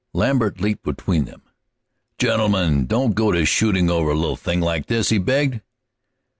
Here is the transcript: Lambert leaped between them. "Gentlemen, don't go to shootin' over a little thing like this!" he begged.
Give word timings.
Lambert 0.13 0.59
leaped 0.59 0.81
between 0.81 1.25
them. 1.25 1.43
"Gentlemen, 2.17 2.87
don't 2.87 3.13
go 3.13 3.31
to 3.31 3.45
shootin' 3.45 3.87
over 3.87 4.09
a 4.09 4.15
little 4.17 4.35
thing 4.35 4.59
like 4.59 4.87
this!" 4.87 5.09
he 5.09 5.19
begged. 5.19 5.61